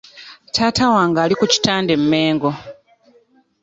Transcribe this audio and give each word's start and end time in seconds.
Taata 0.55 0.83
wange 0.93 1.19
ali 1.23 1.35
ku 1.39 1.45
kitanda 1.53 1.91
e 1.97 1.99
Mengo. 2.09 2.51